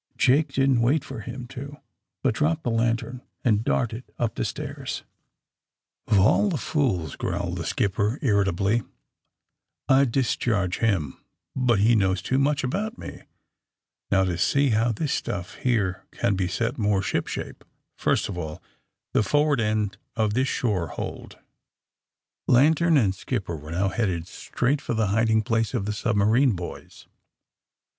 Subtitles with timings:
[0.17, 1.77] Jake didn't wait for him to,
[2.23, 5.03] but dropped the lantern and darted up the stairs.
[6.07, 8.89] AND THE SMUG GLEES 85 0f all the fools!" growled the skipper ir ritably.
[9.87, 11.21] ^'I'd discharge him,
[11.55, 13.21] but he knows too much about me!
[14.09, 17.63] Now, to see how this stu:ff here can be set more ship shape.
[17.95, 18.59] First of all,
[19.13, 21.37] the forward end of this shore hold."
[22.47, 27.05] Lantern and skipper were now headed straight for the hiding place of the submarine boys.